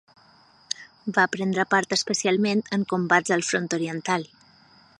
[1.17, 4.27] Va prendre part especialment en combats al Front Oriental.